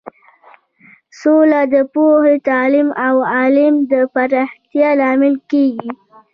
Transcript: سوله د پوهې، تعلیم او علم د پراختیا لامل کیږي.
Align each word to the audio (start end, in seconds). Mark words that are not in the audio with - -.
سوله 1.19 1.61
د 1.73 1.75
پوهې، 1.93 2.35
تعلیم 2.49 2.89
او 3.07 3.15
علم 3.35 3.75
د 3.91 3.93
پراختیا 4.13 4.89
لامل 4.99 5.35
کیږي. 5.49 5.89